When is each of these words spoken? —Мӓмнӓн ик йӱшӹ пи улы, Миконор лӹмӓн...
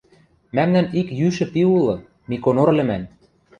—Мӓмнӓн 0.55 0.87
ик 0.99 1.07
йӱшӹ 1.19 1.45
пи 1.53 1.61
улы, 1.75 1.95
Миконор 2.29 2.69
лӹмӓн... 2.77 3.03